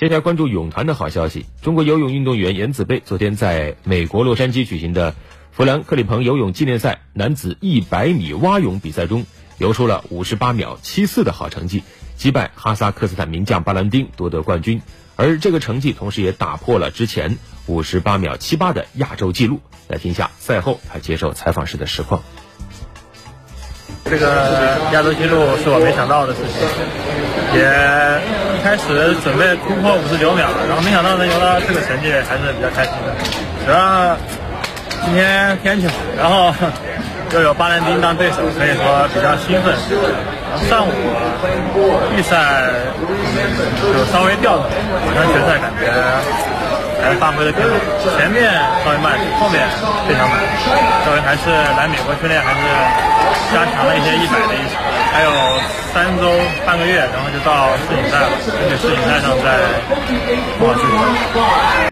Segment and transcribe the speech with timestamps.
[0.00, 1.44] 接下来关注泳团的好消息。
[1.60, 5.14] 中国游泳运动员闫子贝昨天在美国洛杉矶举行的
[5.52, 9.26] 弗兰克里彭游泳纪念赛男子100米蛙泳比赛中，
[9.58, 11.82] 游出了58秒74的好成绩，
[12.16, 14.80] 击败哈萨克斯坦名将巴兰丁夺得冠军。
[15.16, 17.36] 而这个成绩同时也打破了之前
[17.68, 19.60] 58秒78的亚洲纪录。
[19.86, 22.22] 来听一下赛后他接受采访时的实况。
[24.10, 26.66] 这个亚洲纪录是我没想到的事情，
[27.54, 28.40] 也。
[28.60, 33.16] 一开始准备突破五十九秒，然后没想到能游到这个成绩，还是比较开心的。
[33.64, 34.14] 主要
[35.02, 36.52] 今天天气好，然后
[37.32, 39.72] 又有巴兰丁当对手，可以说比较兴奋。
[40.68, 40.92] 上午
[42.14, 42.68] 预赛
[43.80, 44.68] 就稍微掉了，
[45.06, 45.88] 晚上决赛感觉
[47.02, 47.68] 还是发挥的挺好。
[48.16, 48.50] 前面
[48.84, 49.66] 稍微慢，后面
[50.06, 50.38] 非常慢。
[51.04, 52.60] 稍微还是来美国训练，还是
[53.52, 54.76] 加强了一些一百的意识。
[55.12, 55.30] 还有
[55.92, 56.30] 三周
[56.64, 59.58] 半个月，然后就到世锦赛了，而且世锦赛上再
[60.58, 60.86] 不好去。